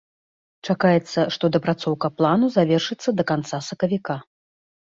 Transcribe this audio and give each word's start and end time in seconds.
Чакаецца, 0.73 1.19
што 1.35 1.45
дапрацоўка 1.57 2.07
плану 2.17 2.51
завершыцца 2.57 3.09
да 3.21 3.29
канца 3.35 3.63
сакавіка. 3.69 4.21